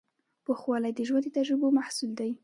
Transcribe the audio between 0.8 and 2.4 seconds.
د ژوند د تجربو محصول دی.